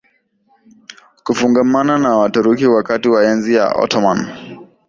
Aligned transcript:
kufungamana 1.23 1.97
na 1.97 2.17
Waturuki 2.17 2.65
wakati 2.67 3.09
wa 3.09 3.23
enzi 3.25 3.55
ya 3.55 3.69
Ottoman 3.75 4.27